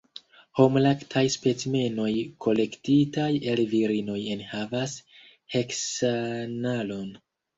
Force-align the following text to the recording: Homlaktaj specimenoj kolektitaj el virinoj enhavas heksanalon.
Homlaktaj 0.59 1.21
specimenoj 1.33 2.13
kolektitaj 2.45 3.27
el 3.53 3.61
virinoj 3.75 4.17
enhavas 4.37 4.97
heksanalon. 5.57 7.07